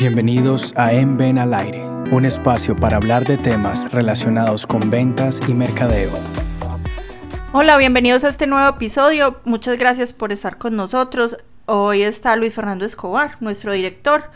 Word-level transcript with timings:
Bienvenidos 0.00 0.72
a 0.76 0.94
En 0.94 1.18
Ven 1.18 1.36
al 1.36 1.52
Aire, 1.52 1.86
un 2.10 2.24
espacio 2.24 2.74
para 2.74 2.96
hablar 2.96 3.26
de 3.26 3.36
temas 3.36 3.92
relacionados 3.92 4.66
con 4.66 4.88
ventas 4.88 5.38
y 5.46 5.52
mercadeo. 5.52 6.10
Hola, 7.52 7.76
bienvenidos 7.76 8.24
a 8.24 8.28
este 8.28 8.46
nuevo 8.46 8.66
episodio. 8.66 9.40
Muchas 9.44 9.78
gracias 9.78 10.14
por 10.14 10.32
estar 10.32 10.56
con 10.56 10.74
nosotros. 10.74 11.36
Hoy 11.66 12.00
está 12.00 12.34
Luis 12.36 12.54
Fernando 12.54 12.86
Escobar, 12.86 13.36
nuestro 13.40 13.74
director. 13.74 14.30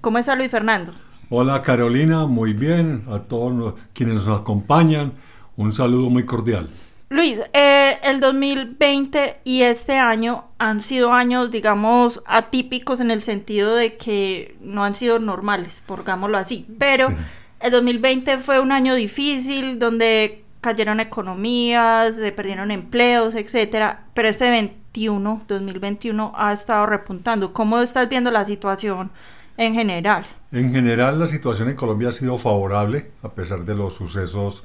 ¿Cómo 0.00 0.18
está 0.18 0.34
Luis 0.34 0.50
Fernando? 0.50 0.92
Hola 1.30 1.62
Carolina, 1.62 2.26
muy 2.26 2.52
bien. 2.52 3.04
A 3.08 3.20
todos 3.20 3.74
quienes 3.92 4.26
nos 4.26 4.40
acompañan, 4.40 5.12
un 5.56 5.72
saludo 5.72 6.10
muy 6.10 6.26
cordial. 6.26 6.68
Luis, 7.08 7.38
eh, 7.52 7.98
el 8.02 8.18
2020 8.18 9.38
y 9.44 9.62
este 9.62 9.96
año 9.96 10.46
han 10.58 10.80
sido 10.80 11.12
años, 11.12 11.52
digamos, 11.52 12.20
atípicos 12.26 13.00
en 13.00 13.12
el 13.12 13.22
sentido 13.22 13.76
de 13.76 13.96
que 13.96 14.56
no 14.60 14.82
han 14.82 14.96
sido 14.96 15.20
normales, 15.20 15.84
pongámoslo 15.86 16.36
así. 16.36 16.66
Pero 16.80 17.14
el 17.60 17.70
2020 17.70 18.38
fue 18.38 18.58
un 18.58 18.72
año 18.72 18.96
difícil 18.96 19.78
donde 19.78 20.42
cayeron 20.60 20.98
economías, 20.98 22.16
se 22.16 22.32
perdieron 22.32 22.72
empleos, 22.72 23.36
etcétera. 23.36 24.06
Pero 24.12 24.26
este 24.26 24.50
21, 24.50 25.44
2021 25.46 26.32
ha 26.36 26.52
estado 26.52 26.86
repuntando. 26.86 27.52
¿Cómo 27.52 27.78
estás 27.78 28.08
viendo 28.08 28.32
la 28.32 28.44
situación 28.44 29.12
en 29.56 29.74
general? 29.74 30.26
En 30.50 30.72
general, 30.72 31.20
la 31.20 31.28
situación 31.28 31.68
en 31.68 31.76
Colombia 31.76 32.08
ha 32.08 32.12
sido 32.12 32.36
favorable 32.36 33.12
a 33.22 33.28
pesar 33.28 33.64
de 33.64 33.76
los 33.76 33.94
sucesos 33.94 34.64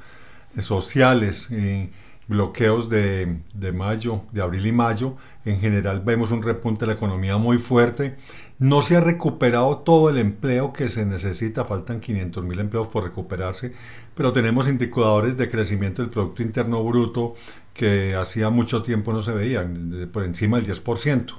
sociales. 0.59 1.51
y 1.51 1.91
bloqueos 2.31 2.89
de, 2.89 3.41
de, 3.53 3.71
mayo, 3.73 4.21
de 4.31 4.41
abril 4.41 4.65
y 4.65 4.71
mayo, 4.71 5.17
en 5.45 5.59
general 5.59 6.01
vemos 6.03 6.31
un 6.31 6.41
repunte 6.41 6.81
de 6.81 6.87
la 6.87 6.93
economía 6.93 7.37
muy 7.37 7.59
fuerte. 7.59 8.15
No 8.57 8.81
se 8.81 8.95
ha 8.95 9.01
recuperado 9.01 9.79
todo 9.79 10.09
el 10.09 10.17
empleo 10.17 10.71
que 10.71 10.87
se 10.87 11.05
necesita, 11.05 11.65
faltan 11.65 11.99
500 11.99 12.43
mil 12.43 12.59
empleos 12.59 12.87
por 12.87 13.03
recuperarse, 13.03 13.73
pero 14.15 14.31
tenemos 14.31 14.67
indicadores 14.67 15.37
de 15.37 15.49
crecimiento 15.49 16.01
del 16.01 16.11
Producto 16.11 16.41
Interno 16.41 16.83
Bruto 16.83 17.35
que 17.73 18.15
hacía 18.15 18.49
mucho 18.49 18.81
tiempo 18.81 19.13
no 19.13 19.21
se 19.21 19.33
veían, 19.33 20.09
por 20.13 20.23
encima 20.23 20.59
del 20.59 20.67
10%, 20.67 21.33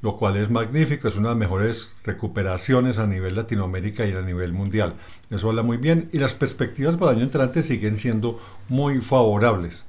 lo 0.00 0.16
cual 0.16 0.36
es 0.36 0.48
magnífico, 0.48 1.08
es 1.08 1.16
una 1.16 1.28
de 1.28 1.34
las 1.34 1.40
mejores 1.40 1.94
recuperaciones 2.04 2.98
a 2.98 3.06
nivel 3.06 3.36
Latinoamérica 3.36 4.06
y 4.06 4.12
a 4.12 4.22
nivel 4.22 4.52
mundial. 4.52 4.94
Eso 5.28 5.50
habla 5.50 5.62
muy 5.62 5.76
bien 5.76 6.08
y 6.12 6.18
las 6.18 6.34
perspectivas 6.34 6.96
para 6.96 7.12
el 7.12 7.18
año 7.18 7.26
entrante 7.26 7.62
siguen 7.62 7.96
siendo 7.96 8.40
muy 8.68 9.00
favorables. 9.02 9.86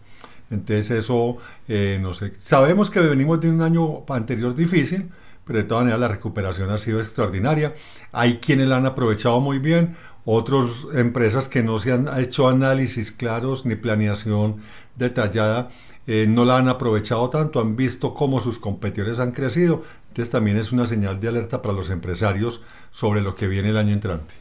Entonces 0.51 0.91
eso, 0.91 1.37
eh, 1.67 1.97
no 2.01 2.13
sé, 2.13 2.33
sabemos 2.37 2.91
que 2.91 2.99
venimos 2.99 3.41
de 3.41 3.49
un 3.49 3.61
año 3.61 4.03
anterior 4.09 4.53
difícil, 4.53 5.09
pero 5.45 5.59
de 5.59 5.65
todas 5.65 5.83
maneras 5.83 6.01
la 6.01 6.07
recuperación 6.09 6.69
ha 6.69 6.77
sido 6.77 6.99
extraordinaria. 6.99 7.73
Hay 8.11 8.35
quienes 8.35 8.67
la 8.67 8.77
han 8.77 8.85
aprovechado 8.85 9.39
muy 9.39 9.59
bien, 9.59 9.95
otras 10.25 10.85
empresas 10.93 11.47
que 11.47 11.63
no 11.63 11.79
se 11.79 11.93
han 11.93 12.07
hecho 12.19 12.47
análisis 12.47 13.11
claros 13.11 13.65
ni 13.65 13.75
planeación 13.75 14.57
detallada 14.95 15.69
eh, 16.07 16.25
no 16.27 16.45
la 16.45 16.57
han 16.57 16.67
aprovechado 16.67 17.29
tanto, 17.29 17.59
han 17.59 17.75
visto 17.75 18.13
cómo 18.13 18.41
sus 18.41 18.59
competidores 18.59 19.19
han 19.19 19.31
crecido. 19.31 19.83
Entonces 20.09 20.31
también 20.31 20.57
es 20.57 20.71
una 20.71 20.87
señal 20.87 21.19
de 21.19 21.27
alerta 21.27 21.61
para 21.61 21.73
los 21.73 21.89
empresarios 21.89 22.63
sobre 22.91 23.21
lo 23.21 23.35
que 23.35 23.47
viene 23.47 23.69
el 23.69 23.77
año 23.77 23.93
entrante. 23.93 24.33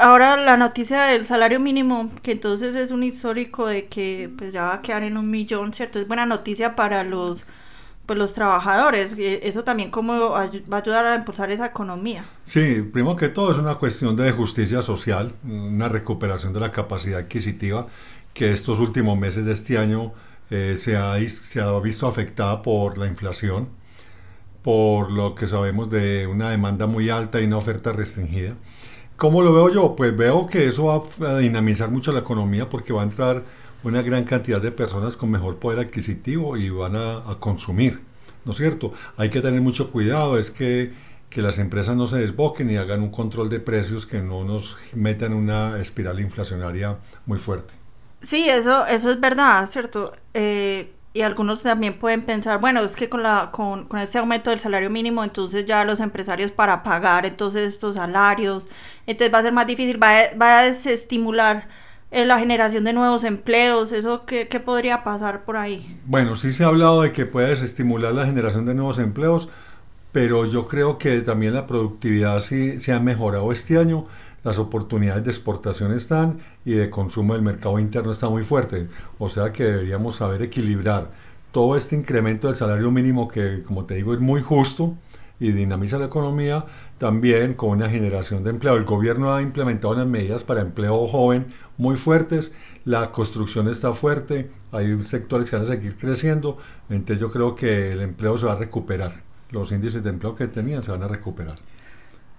Ahora 0.00 0.36
la 0.36 0.56
noticia 0.56 1.02
del 1.04 1.26
salario 1.26 1.60
mínimo, 1.60 2.10
que 2.22 2.32
entonces 2.32 2.74
es 2.74 2.90
un 2.90 3.04
histórico 3.04 3.66
de 3.66 3.86
que 3.86 4.30
pues 4.38 4.52
ya 4.52 4.62
va 4.62 4.74
a 4.74 4.82
quedar 4.82 5.02
en 5.02 5.16
un 5.16 5.30
millón, 5.30 5.74
¿cierto? 5.74 5.98
Es 5.98 6.08
buena 6.08 6.24
noticia 6.26 6.74
para 6.74 7.04
los 7.04 7.44
pues 8.06 8.18
los 8.18 8.32
trabajadores, 8.32 9.14
eso 9.16 9.62
también 9.62 9.90
cómo 9.90 10.30
va 10.30 10.42
a 10.42 10.76
ayudar 10.76 11.06
a 11.06 11.14
impulsar 11.14 11.52
esa 11.52 11.66
economía. 11.66 12.24
Sí, 12.42 12.82
primero 12.92 13.14
que 13.14 13.28
todo 13.28 13.52
es 13.52 13.58
una 13.58 13.76
cuestión 13.76 14.16
de 14.16 14.32
justicia 14.32 14.82
social, 14.82 15.32
una 15.44 15.88
recuperación 15.88 16.52
de 16.52 16.58
la 16.60 16.72
capacidad 16.72 17.20
adquisitiva 17.20 17.86
que 18.34 18.52
estos 18.52 18.80
últimos 18.80 19.18
meses 19.18 19.44
de 19.44 19.52
este 19.52 19.78
año 19.78 20.12
eh, 20.50 20.74
se, 20.76 20.96
ha, 20.96 21.14
se 21.28 21.60
ha 21.60 21.78
visto 21.78 22.06
afectada 22.08 22.62
por 22.62 22.98
la 22.98 23.06
inflación, 23.06 23.68
por 24.62 25.10
lo 25.10 25.34
que 25.34 25.46
sabemos 25.46 25.90
de 25.90 26.26
una 26.26 26.50
demanda 26.50 26.86
muy 26.86 27.10
alta 27.10 27.40
y 27.40 27.44
una 27.44 27.58
oferta 27.58 27.92
restringida. 27.92 28.54
¿Cómo 29.22 29.40
lo 29.42 29.52
veo 29.52 29.72
yo? 29.72 29.94
Pues 29.94 30.16
veo 30.16 30.48
que 30.48 30.66
eso 30.66 30.86
va 30.86 31.28
a 31.30 31.38
dinamizar 31.38 31.88
mucho 31.88 32.10
la 32.10 32.18
economía 32.18 32.68
porque 32.68 32.92
va 32.92 33.02
a 33.02 33.04
entrar 33.04 33.44
una 33.84 34.02
gran 34.02 34.24
cantidad 34.24 34.60
de 34.60 34.72
personas 34.72 35.16
con 35.16 35.30
mejor 35.30 35.60
poder 35.60 35.78
adquisitivo 35.78 36.56
y 36.56 36.70
van 36.70 36.96
a, 36.96 37.36
consumir, 37.38 38.00
¿no 38.44 38.50
es 38.50 38.58
cierto? 38.58 38.92
Hay 39.16 39.30
que 39.30 39.40
tener 39.40 39.60
mucho 39.60 39.92
cuidado, 39.92 40.38
es 40.38 40.50
que, 40.50 40.92
que, 41.30 41.40
las 41.40 41.60
empresas 41.60 41.94
no 41.94 42.08
se 42.08 42.18
desboquen 42.18 42.68
y 42.68 42.76
hagan 42.78 43.00
un 43.00 43.12
control 43.12 43.48
de 43.48 43.60
precios 43.60 44.06
que 44.06 44.20
no 44.20 44.42
nos 44.42 44.76
metan 44.92 45.30
en 45.30 45.38
una 45.38 45.78
espiral 45.78 46.18
inflacionaria 46.18 46.98
muy 47.24 47.38
fuerte. 47.38 47.74
Sí, 48.22 48.48
eso, 48.48 48.84
eso 48.86 49.08
es 49.08 49.20
verdad, 49.20 49.70
¿cierto? 49.70 50.14
Eh, 50.34 50.90
y 51.14 51.22
algunos 51.22 51.62
también 51.62 51.98
pueden 51.98 52.22
pensar, 52.22 52.60
bueno, 52.60 52.82
es 52.82 52.96
que 52.96 53.08
con, 53.08 53.22
la, 53.22 53.50
con, 53.52 53.84
con 53.84 54.00
este 54.00 54.18
aumento 54.18 54.50
del 54.50 54.58
salario 54.58 54.88
mínimo, 54.88 55.22
entonces 55.22 55.66
ya 55.66 55.84
los 55.84 56.00
empresarios 56.00 56.50
para 56.50 56.82
pagar 56.82 57.26
entonces 57.26 57.74
estos 57.74 57.96
salarios, 57.96 58.66
entonces 59.06 59.32
va 59.32 59.38
a 59.38 59.42
ser 59.42 59.52
más 59.52 59.66
difícil, 59.66 60.02
va 60.02 60.18
a, 60.18 60.22
va 60.40 60.58
a 60.60 60.62
desestimular 60.64 61.68
eh, 62.10 62.24
la 62.24 62.38
generación 62.38 62.84
de 62.84 62.94
nuevos 62.94 63.24
empleos, 63.24 63.92
¿eso 63.92 64.24
qué, 64.24 64.48
qué, 64.48 64.58
podría 64.60 65.04
pasar 65.04 65.44
por 65.44 65.56
ahí? 65.56 65.98
Bueno, 66.06 66.34
sí 66.34 66.52
se 66.52 66.64
ha 66.64 66.68
hablado 66.68 67.02
de 67.02 67.12
que 67.12 67.26
puede 67.26 67.48
desestimular 67.48 68.14
la 68.14 68.24
generación 68.24 68.64
de 68.64 68.74
nuevos 68.74 68.98
empleos, 68.98 69.50
pero 70.12 70.46
yo 70.46 70.66
creo 70.66 70.96
que 70.96 71.20
también 71.20 71.54
la 71.54 71.66
productividad 71.66 72.40
sí 72.40 72.80
se 72.80 72.92
ha 72.92 73.00
mejorado 73.00 73.52
este 73.52 73.78
año 73.78 74.06
las 74.44 74.58
oportunidades 74.58 75.24
de 75.24 75.30
exportación 75.30 75.92
están 75.92 76.38
y 76.64 76.72
de 76.72 76.90
consumo 76.90 77.34
del 77.34 77.42
mercado 77.42 77.78
interno 77.78 78.12
está 78.12 78.28
muy 78.28 78.42
fuerte. 78.42 78.88
O 79.18 79.28
sea 79.28 79.52
que 79.52 79.64
deberíamos 79.64 80.16
saber 80.16 80.42
equilibrar 80.42 81.10
todo 81.52 81.76
este 81.76 81.94
incremento 81.94 82.48
del 82.48 82.56
salario 82.56 82.90
mínimo 82.90 83.28
que, 83.28 83.62
como 83.62 83.84
te 83.84 83.94
digo, 83.94 84.14
es 84.14 84.20
muy 84.20 84.40
justo 84.40 84.96
y 85.38 85.52
dinamiza 85.52 85.98
la 85.98 86.06
economía, 86.06 86.64
también 86.98 87.54
con 87.54 87.70
una 87.70 87.88
generación 87.88 88.44
de 88.44 88.50
empleo. 88.50 88.76
El 88.76 88.84
gobierno 88.84 89.34
ha 89.34 89.42
implementado 89.42 89.94
unas 89.94 90.06
medidas 90.06 90.44
para 90.44 90.60
empleo 90.60 91.06
joven 91.08 91.46
muy 91.76 91.96
fuertes, 91.96 92.54
la 92.84 93.10
construcción 93.10 93.68
está 93.68 93.92
fuerte, 93.92 94.50
hay 94.70 95.02
sectores 95.02 95.50
que 95.50 95.56
van 95.56 95.64
a 95.64 95.68
seguir 95.68 95.96
creciendo, 95.96 96.58
entonces 96.88 97.18
yo 97.18 97.30
creo 97.30 97.56
que 97.56 97.92
el 97.92 98.02
empleo 98.02 98.38
se 98.38 98.46
va 98.46 98.52
a 98.52 98.56
recuperar, 98.56 99.22
los 99.50 99.72
índices 99.72 100.04
de 100.04 100.10
empleo 100.10 100.34
que 100.34 100.46
tenían 100.46 100.82
se 100.82 100.92
van 100.92 101.02
a 101.02 101.08
recuperar. 101.08 101.58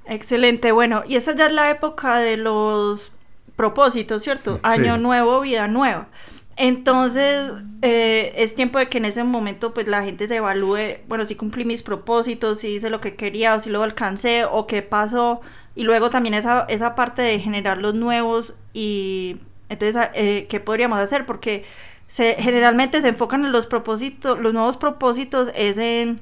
Excelente, 0.05 0.71
bueno, 0.71 1.03
y 1.07 1.15
esa 1.15 1.33
ya 1.33 1.47
es 1.47 1.53
la 1.53 1.69
época 1.71 2.17
de 2.17 2.37
los 2.37 3.11
propósitos, 3.55 4.23
¿cierto? 4.23 4.59
Año 4.63 4.97
nuevo, 4.97 5.41
vida 5.41 5.67
nueva. 5.67 6.09
Entonces, 6.57 7.51
eh, 7.81 8.33
es 8.35 8.53
tiempo 8.55 8.79
de 8.79 8.89
que 8.89 8.97
en 8.99 9.05
ese 9.05 9.23
momento 9.23 9.73
pues 9.73 9.87
la 9.87 10.03
gente 10.03 10.27
se 10.27 10.35
evalúe, 10.37 10.99
bueno, 11.07 11.25
si 11.25 11.35
cumplí 11.35 11.65
mis 11.65 11.83
propósitos, 11.83 12.59
si 12.59 12.75
hice 12.75 12.89
lo 12.89 13.01
que 13.01 13.15
quería 13.15 13.55
o 13.55 13.59
si 13.59 13.69
lo 13.69 13.81
alcancé 13.83 14.45
o 14.45 14.67
qué 14.67 14.81
pasó. 14.81 15.41
Y 15.75 15.83
luego 15.83 16.09
también 16.09 16.35
esa, 16.35 16.65
esa 16.69 16.95
parte 16.95 17.21
de 17.21 17.39
generar 17.39 17.77
los 17.79 17.95
nuevos 17.95 18.53
y 18.73 19.37
entonces, 19.69 20.09
eh, 20.13 20.45
¿qué 20.49 20.59
podríamos 20.59 20.99
hacer? 20.99 21.25
Porque 21.25 21.65
se, 22.07 22.35
generalmente 22.35 23.01
se 23.01 23.07
enfocan 23.07 23.45
en 23.45 23.51
los 23.51 23.65
propósitos, 23.67 24.37
los 24.39 24.53
nuevos 24.53 24.77
propósitos 24.77 25.51
es 25.55 25.77
en, 25.79 26.19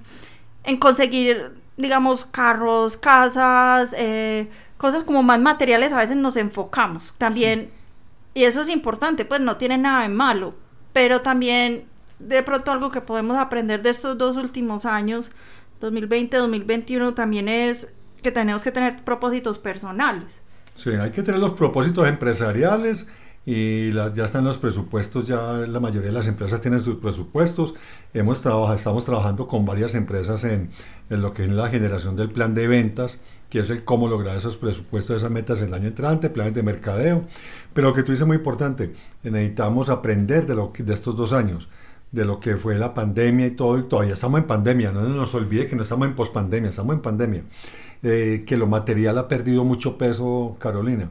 en 0.64 0.78
conseguir 0.78 1.52
digamos, 1.78 2.26
carros, 2.26 2.98
casas, 2.98 3.96
eh, 3.98 4.50
cosas 4.78 5.04
como 5.04 5.24
más 5.24 5.40
materiales, 5.40 5.94
a 5.94 5.98
veces 5.98 6.18
nos 6.18 6.38
enfocamos 6.38 7.14
también. 7.18 7.70
Y 8.34 8.46
eso 8.46 8.62
es 8.62 8.70
importante, 8.70 9.26
pues 9.26 9.42
no 9.42 9.58
tiene 9.58 9.78
nada 9.78 10.04
de 10.04 10.10
malo. 10.10 10.56
Pero 10.94 11.22
también, 11.22 11.86
de 12.20 12.44
pronto, 12.44 12.72
algo 12.72 12.92
que 12.92 13.02
podemos 13.02 13.38
aprender 13.38 13.82
de 13.82 13.90
estos 13.92 14.18
dos 14.18 14.38
últimos 14.38 14.86
años, 14.86 15.32
2020, 15.80 16.38
2021, 16.38 17.14
también 17.14 17.48
es 17.48 17.94
que 18.22 18.32
tenemos 18.32 18.64
que 18.64 18.72
tener 18.72 19.04
propósitos 19.04 19.58
personales. 19.58 20.42
Sí, 20.76 20.92
hay 20.92 21.12
que 21.12 21.24
tener 21.24 21.40
los 21.40 21.54
propósitos 21.54 22.08
empresariales 22.08 23.08
y 23.46 23.92
ya 23.92 24.26
están 24.26 24.46
los 24.46 24.60
presupuestos, 24.60 25.28
ya 25.28 25.54
la 25.68 25.80
mayoría 25.80 26.10
de 26.10 26.14
las 26.14 26.28
empresas 26.28 26.62
tienen 26.62 26.80
sus 26.80 26.98
presupuestos. 26.98 27.74
Hemos 28.14 28.42
trabajado, 28.42 28.76
estamos 28.76 29.06
trabajando 29.06 29.48
con 29.48 29.66
varias 29.66 29.96
empresas 29.96 30.44
en, 30.44 30.70
en, 31.10 31.22
lo 31.22 31.34
que 31.34 31.46
es 31.46 31.50
la 31.50 31.70
generación 31.70 32.16
del 32.16 32.30
plan 32.30 32.54
de 32.54 32.68
ventas, 32.68 33.20
que 33.50 33.60
es 33.60 33.70
el 33.72 33.84
cómo 33.84 34.08
lograr 34.08 34.38
esos 34.38 34.58
presupuestos, 34.58 35.18
esas 35.18 35.32
metas 35.32 35.62
el 35.62 35.74
año 35.74 35.88
entrante, 35.88 36.30
planes 36.30 36.54
de 36.54 36.62
mercadeo. 36.62 37.26
Pero 37.74 37.90
lo 37.90 37.94
que 37.96 38.04
tú 38.04 38.12
dices 38.12 38.22
es 38.22 38.28
muy 38.28 38.38
importante, 38.38 38.94
necesitamos 39.24 39.90
aprender 39.90 40.46
de, 40.46 40.56
lo 40.56 40.72
de 40.78 40.94
estos 40.94 41.16
dos 41.16 41.34
años, 41.34 41.70
de 42.12 42.26
lo 42.26 42.40
que 42.40 42.58
fue 42.58 42.78
la 42.78 42.94
pandemia 42.94 43.48
y 43.48 43.52
todo, 43.52 43.80
y 43.80 43.84
todavía 43.84 44.14
estamos 44.14 44.40
en 44.40 44.46
pandemia, 44.46 44.92
no 44.92 45.02
nos 45.08 45.34
olvide 45.34 45.68
que 45.68 45.76
no 45.76 45.82
estamos 45.82 46.08
en 46.08 46.14
pospandemia, 46.14 46.70
estamos 46.70 46.96
en 46.96 47.02
pandemia. 47.02 47.44
Eh, 48.04 48.44
que 48.48 48.58
lo 48.58 48.66
material 48.66 49.18
ha 49.20 49.28
perdido 49.28 49.64
mucho 49.64 49.96
peso, 49.98 50.56
Carolina, 50.60 51.10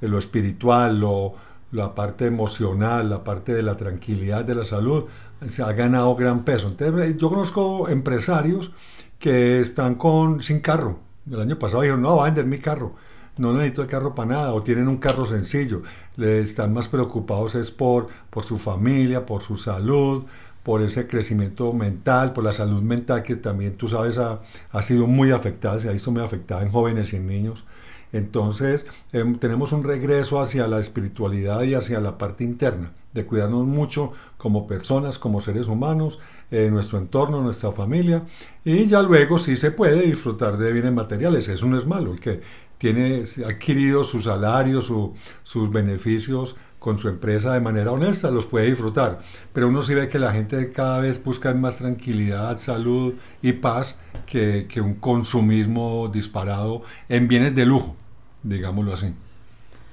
eh, 0.00 0.08
lo 0.08 0.18
espiritual, 0.18 0.98
lo 0.98 1.34
la 1.72 1.94
parte 1.94 2.26
emocional, 2.26 3.10
la 3.10 3.24
parte 3.24 3.54
de 3.54 3.62
la 3.62 3.76
tranquilidad, 3.76 4.44
de 4.44 4.54
la 4.54 4.64
salud, 4.64 5.04
se 5.48 5.62
ha 5.62 5.72
ganado 5.72 6.14
gran 6.14 6.44
peso. 6.44 6.68
Entonces, 6.68 7.16
yo 7.16 7.28
conozco 7.28 7.88
empresarios 7.88 8.72
que 9.18 9.60
están 9.60 9.94
con, 9.96 10.42
sin 10.42 10.60
carro, 10.60 10.98
El 11.30 11.40
año 11.40 11.58
pasado 11.58 11.82
dijeron, 11.82 12.02
no, 12.02 12.16
va 12.16 12.24
a 12.24 12.26
vender 12.26 12.46
mi 12.46 12.58
carro, 12.58 12.94
no 13.38 13.52
necesito 13.52 13.82
el 13.82 13.88
carro 13.88 14.14
para 14.14 14.30
nada, 14.30 14.54
o 14.54 14.62
tienen 14.62 14.88
un 14.88 14.98
carro 14.98 15.24
sencillo, 15.26 15.82
le 16.16 16.40
están 16.40 16.72
más 16.74 16.88
preocupados 16.88 17.54
es 17.54 17.70
por, 17.70 18.08
por 18.30 18.44
su 18.44 18.58
familia, 18.58 19.24
por 19.24 19.40
su 19.40 19.56
salud, 19.56 20.24
por 20.62 20.82
ese 20.82 21.06
crecimiento 21.06 21.72
mental, 21.72 22.32
por 22.32 22.44
la 22.44 22.52
salud 22.52 22.82
mental 22.82 23.22
que 23.22 23.36
también 23.36 23.76
tú 23.76 23.88
sabes 23.88 24.18
ha, 24.18 24.40
ha 24.70 24.82
sido 24.82 25.06
muy 25.06 25.30
afectada, 25.30 25.80
se 25.80 25.88
ha 25.88 25.92
visto 25.92 26.10
muy 26.10 26.22
afectada 26.22 26.62
en 26.62 26.70
jóvenes 26.70 27.12
y 27.12 27.16
en 27.16 27.26
niños. 27.26 27.64
Entonces 28.12 28.86
em, 29.12 29.36
tenemos 29.38 29.72
un 29.72 29.84
regreso 29.84 30.40
hacia 30.40 30.66
la 30.66 30.80
espiritualidad 30.80 31.62
y 31.62 31.74
hacia 31.74 32.00
la 32.00 32.18
parte 32.18 32.44
interna, 32.44 32.92
de 33.14 33.24
cuidarnos 33.24 33.66
mucho 33.66 34.12
como 34.36 34.66
personas, 34.66 35.18
como 35.18 35.40
seres 35.40 35.68
humanos, 35.68 36.20
en 36.50 36.72
nuestro 36.74 36.98
entorno, 36.98 37.40
nuestra 37.40 37.72
familia, 37.72 38.24
y 38.64 38.86
ya 38.86 39.02
luego 39.02 39.38
sí 39.38 39.56
se 39.56 39.70
puede 39.70 40.02
disfrutar 40.02 40.58
de 40.58 40.72
bienes 40.72 40.92
materiales, 40.92 41.48
eso 41.48 41.66
no 41.66 41.78
es 41.78 41.86
malo, 41.86 42.12
el 42.12 42.20
que 42.20 42.42
tiene 42.76 43.22
adquirido 43.46 44.04
su 44.04 44.20
salario, 44.20 44.80
sus 44.80 45.72
beneficios 45.72 46.56
con 46.78 46.98
su 46.98 47.08
empresa 47.08 47.54
de 47.54 47.60
manera 47.60 47.92
honesta, 47.92 48.28
los 48.32 48.46
puede 48.46 48.66
disfrutar. 48.66 49.20
Pero 49.52 49.68
uno 49.68 49.82
sí 49.82 49.94
ve 49.94 50.08
que 50.08 50.18
la 50.18 50.32
gente 50.32 50.72
cada 50.72 50.98
vez 50.98 51.22
busca 51.22 51.54
más 51.54 51.78
tranquilidad, 51.78 52.58
salud 52.58 53.14
y 53.40 53.52
paz 53.52 53.96
que 54.26 54.80
un 54.82 54.94
consumismo 54.94 56.10
disparado 56.12 56.82
en 57.08 57.28
bienes 57.28 57.54
de 57.54 57.66
lujo, 57.66 57.94
digámoslo 58.42 58.92
así. 58.92 59.14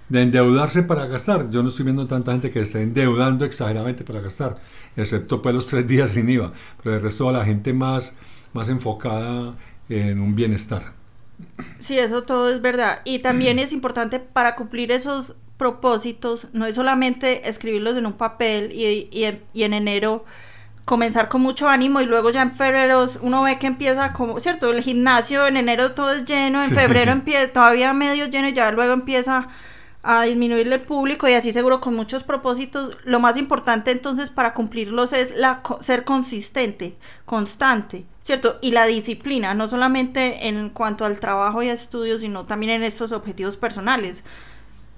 De 0.09 0.21
endeudarse 0.21 0.83
para 0.83 1.05
gastar. 1.05 1.49
Yo 1.51 1.61
no 1.61 1.69
estoy 1.69 1.85
viendo 1.85 2.07
tanta 2.07 2.31
gente 2.31 2.49
que 2.49 2.61
esté 2.61 2.81
endeudando 2.81 3.45
exageradamente 3.45 4.03
para 4.03 4.21
gastar, 4.21 4.57
excepto 4.95 5.41
pues 5.41 5.53
los 5.53 5.67
tres 5.67 5.87
días 5.87 6.11
sin 6.11 6.29
IVA. 6.29 6.53
Pero 6.83 6.95
el 6.95 7.01
resto 7.01 7.27
de 7.27 7.37
la 7.37 7.45
gente 7.45 7.73
más, 7.73 8.15
más 8.53 8.69
enfocada 8.69 9.55
en 9.87 10.19
un 10.19 10.35
bienestar. 10.35 10.93
Sí, 11.79 11.97
eso 11.97 12.23
todo 12.23 12.49
es 12.51 12.61
verdad. 12.61 13.01
Y 13.05 13.19
también 13.19 13.59
es 13.59 13.71
importante 13.71 14.19
para 14.19 14.55
cumplir 14.55 14.91
esos 14.91 15.35
propósitos, 15.59 16.47
no 16.53 16.65
es 16.65 16.75
solamente 16.75 17.47
escribirlos 17.49 17.97
en 17.97 18.05
un 18.05 18.13
papel 18.13 18.71
y, 18.71 19.09
y, 19.11 19.63
en 19.63 19.73
enero 19.73 20.23
comenzar 20.89 21.29
con 21.29 21.41
mucho 21.41 21.69
ánimo 21.69 22.01
y 22.01 22.07
luego 22.07 22.31
ya 22.31 22.41
en 22.41 22.51
febrero 22.51 23.05
uno 23.21 23.43
ve 23.43 23.59
que 23.59 23.67
empieza 23.67 24.11
como, 24.11 24.39
¿cierto? 24.39 24.71
El 24.71 24.81
gimnasio 24.81 25.45
en 25.45 25.55
enero 25.55 25.91
todo 25.91 26.09
es 26.09 26.25
lleno, 26.25 26.63
en 26.63 26.71
febrero 26.71 27.11
empieza 27.19 27.53
todavía 27.53 27.93
medio 27.93 28.25
lleno 28.25 28.47
y 28.47 28.53
ya 28.53 28.71
luego 28.71 28.93
empieza 28.93 29.49
a 30.01 30.23
disminuirle 30.23 30.73
el 30.73 30.81
público 30.81 31.29
y 31.29 31.33
así 31.33 31.53
seguro 31.53 31.79
con 31.79 31.93
muchos 31.93 32.23
propósitos. 32.23 32.97
Lo 33.03 33.19
más 33.19 33.37
importante 33.37 33.91
entonces 33.91 34.31
para 34.31 34.55
cumplirlos 34.55 35.13
es 35.13 35.35
la, 35.35 35.61
ser 35.81 36.05
consistente, 36.05 36.95
constante, 37.23 38.05
¿cierto? 38.21 38.57
Y 38.59 38.71
la 38.71 38.87
disciplina, 38.87 39.53
no 39.53 39.69
solamente 39.69 40.47
en 40.47 40.71
cuanto 40.71 41.05
al 41.05 41.19
trabajo 41.19 41.61
y 41.61 41.69
estudios, 41.69 42.21
sino 42.21 42.45
también 42.45 42.71
en 42.71 42.81
estos 42.81 43.11
objetivos 43.11 43.57
personales. 43.57 44.23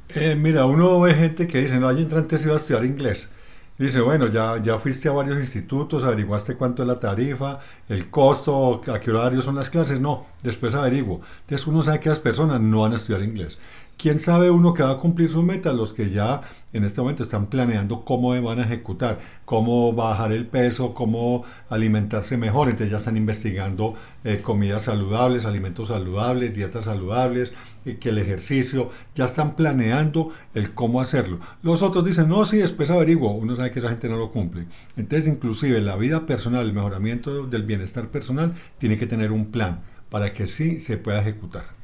Eh, 0.08 0.36
mira, 0.36 0.64
uno 0.64 1.02
ve 1.02 1.14
gente 1.16 1.48
que 1.48 1.58
dice, 1.60 1.82
no, 1.82 1.90
hay 1.90 2.08
antes 2.16 2.46
iba 2.46 2.54
a 2.54 2.58
estudiar 2.58 2.86
inglés. 2.86 3.34
Dice, 3.82 4.00
bueno, 4.00 4.28
ya, 4.28 4.62
ya 4.62 4.78
fuiste 4.78 5.10
a 5.10 5.12
varios 5.12 5.40
institutos, 5.40 6.04
averiguaste 6.04 6.56
cuánto 6.56 6.84
es 6.84 6.88
la 6.88 7.00
tarifa, 7.00 7.62
el 7.90 8.12
costo, 8.12 8.80
a 8.86 9.00
qué 9.00 9.10
horario 9.10 9.42
son 9.42 9.56
las 9.56 9.72
clases. 9.72 10.00
No, 10.00 10.28
después 10.44 10.76
averiguo. 10.76 11.22
Entonces 11.42 11.66
uno 11.66 11.82
sabe 11.82 12.00
que 12.00 12.10
las 12.10 12.20
personas 12.20 12.62
no 12.62 12.82
van 12.82 12.94
a 12.94 12.98
estudiar 12.98 13.24
inglés. 13.24 13.58
¿Quién 14.02 14.18
sabe 14.18 14.50
uno 14.50 14.74
que 14.74 14.82
va 14.82 14.94
a 14.94 14.98
cumplir 14.98 15.30
su 15.30 15.44
meta? 15.44 15.72
Los 15.74 15.94
que 15.94 16.10
ya 16.10 16.42
en 16.74 16.86
este 16.86 17.02
momento 17.02 17.22
están 17.22 17.46
planeando 17.46 18.04
cómo 18.04 18.30
van 18.42 18.58
a 18.58 18.64
ejecutar, 18.64 19.20
cómo 19.46 19.94
bajar 19.94 20.32
el 20.32 20.48
peso, 20.48 20.96
cómo 20.96 21.46
alimentarse 21.70 22.36
mejor. 22.36 22.70
Entonces 22.70 22.90
ya 22.90 22.98
están 22.98 23.16
investigando 23.16 23.94
eh, 24.24 24.42
comidas 24.42 24.86
saludables, 24.86 25.46
alimentos 25.46 25.90
saludables, 25.90 26.56
dietas 26.56 26.86
saludables, 26.86 27.54
eh, 27.86 27.98
que 28.00 28.10
el 28.10 28.18
ejercicio, 28.18 28.90
ya 29.14 29.26
están 29.26 29.56
planeando 29.56 30.34
el 30.56 30.74
cómo 30.74 31.00
hacerlo. 31.00 31.40
Los 31.62 31.84
otros 31.84 32.04
dicen, 32.04 32.28
no, 32.28 32.44
sí, 32.46 32.58
después 32.58 32.90
averiguo. 32.90 33.32
Uno 33.34 33.56
sabe 33.56 33.70
que 33.70 33.78
esa 33.78 33.90
gente 33.90 34.10
no 34.10 34.18
lo 34.18 34.32
cumple. 34.32 34.66
Entonces 34.98 35.32
inclusive 35.32 35.80
la 35.80 35.96
vida 35.96 36.26
personal, 36.26 36.66
el 36.66 36.74
mejoramiento 36.74 37.46
del 37.46 37.62
bienestar 37.62 38.08
personal, 38.08 38.56
tiene 38.80 38.98
que 38.98 39.06
tener 39.06 39.32
un 39.32 39.52
plan 39.52 39.82
para 40.10 40.34
que 40.34 40.48
sí 40.48 40.80
se 40.80 40.98
pueda 40.98 41.22
ejecutar. 41.22 41.81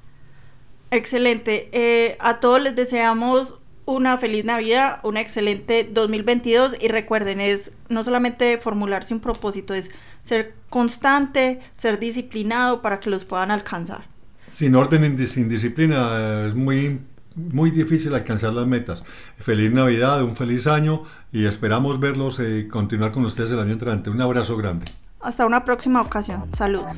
Excelente. 0.92 1.70
Eh, 1.72 2.18
a 2.20 2.40
todos 2.40 2.62
les 2.62 2.76
deseamos 2.76 3.56
una 3.86 4.18
feliz 4.18 4.44
Navidad, 4.44 5.00
un 5.04 5.16
excelente 5.18 5.90
2022 5.92 6.76
y 6.80 6.90
recuerden, 6.90 7.40
es 7.40 7.72
no 7.88 8.04
solamente 8.04 8.58
formularse 8.58 9.14
un 9.14 9.22
propósito, 9.22 9.74
es 9.74 9.90
ser 10.24 10.56
constante, 10.70 11.62
ser 11.74 11.98
disciplinado 11.98 12.82
para 12.82 13.00
que 13.00 13.10
los 13.10 13.24
puedan 13.24 13.50
alcanzar. 13.50 14.06
Sin 14.50 14.76
orden 14.76 15.18
y 15.20 15.26
sin 15.26 15.48
disciplina 15.48 16.48
es 16.48 16.54
muy, 16.56 17.00
muy 17.36 17.72
difícil 17.72 18.14
alcanzar 18.14 18.54
las 18.54 18.68
metas. 18.68 19.04
Feliz 19.38 19.72
Navidad, 19.72 20.22
un 20.24 20.36
feliz 20.36 20.68
año 20.68 21.04
y 21.32 21.46
esperamos 21.46 22.00
verlos 22.00 22.40
y 22.40 22.44
eh, 22.44 22.68
continuar 22.68 23.14
con 23.14 23.24
ustedes 23.24 23.52
el 23.52 23.60
año 23.60 23.74
entrante. 23.74 24.10
Un 24.10 24.22
abrazo 24.22 24.58
grande. 24.58 24.86
Hasta 25.22 25.46
una 25.46 25.64
próxima 25.64 26.02
ocasión. 26.02 26.44
Saludos. 26.54 26.94